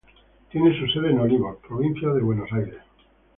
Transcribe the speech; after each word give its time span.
Tiene 0.51 0.75
su 0.79 0.87
sede 0.87 1.11
en 1.11 1.19
Olivos, 1.19 1.57
Provincia 1.67 2.09
de 2.09 2.23
Buenos 2.23 2.51
Aires. 2.53 2.79